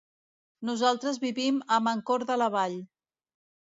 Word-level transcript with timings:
Nosaltres 0.69 1.21
vivim 1.27 1.61
a 1.77 1.81
Mancor 1.91 2.29
de 2.35 2.43
la 2.45 2.53
Vall. 2.59 2.85